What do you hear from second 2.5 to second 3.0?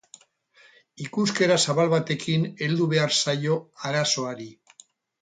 heldu